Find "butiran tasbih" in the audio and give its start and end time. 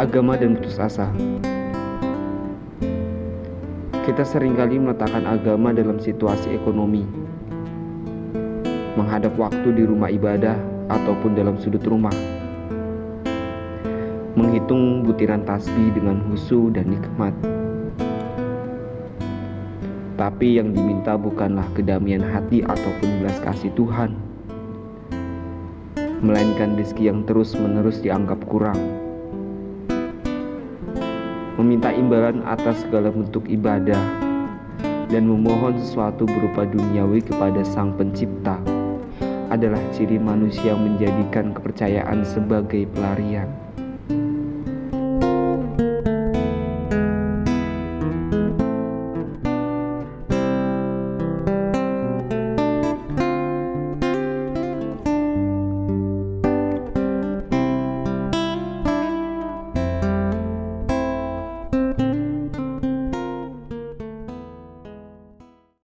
15.04-15.92